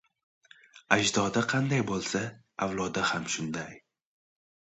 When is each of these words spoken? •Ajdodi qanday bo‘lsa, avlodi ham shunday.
•Ajdodi 0.95 1.43
qanday 1.51 1.83
bo‘lsa, 1.91 2.21
avlodi 2.67 3.03
ham 3.11 3.27
shunday. 3.35 3.77